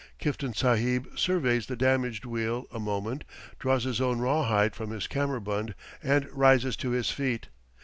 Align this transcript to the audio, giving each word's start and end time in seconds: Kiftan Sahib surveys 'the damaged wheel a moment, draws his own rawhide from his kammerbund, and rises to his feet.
Kiftan 0.17 0.55
Sahib 0.55 1.07
surveys 1.15 1.67
'the 1.67 1.75
damaged 1.75 2.25
wheel 2.25 2.65
a 2.71 2.79
moment, 2.79 3.23
draws 3.59 3.83
his 3.83 4.01
own 4.01 4.17
rawhide 4.17 4.75
from 4.75 4.89
his 4.89 5.05
kammerbund, 5.05 5.75
and 6.01 6.25
rises 6.31 6.75
to 6.77 6.89
his 6.89 7.11
feet. 7.11 7.49